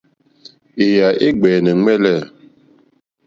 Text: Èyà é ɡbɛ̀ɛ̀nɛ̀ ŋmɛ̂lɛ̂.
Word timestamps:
Èyà 0.85 1.07
é 1.25 1.27
ɡbɛ̀ɛ̀nɛ̀ 1.35 1.75
ŋmɛ̂lɛ̂. 1.79 2.17